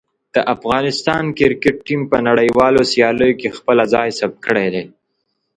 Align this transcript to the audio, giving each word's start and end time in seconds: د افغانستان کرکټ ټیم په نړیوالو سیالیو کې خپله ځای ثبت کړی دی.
د 0.35 0.37
افغانستان 0.53 1.23
کرکټ 1.39 1.75
ټیم 1.85 2.01
په 2.11 2.17
نړیوالو 2.27 2.81
سیالیو 2.91 3.37
کې 3.39 3.55
خپله 3.57 3.83
ځای 3.93 4.09
ثبت 4.19 4.37
کړی 4.47 4.67
دی. 4.73 4.83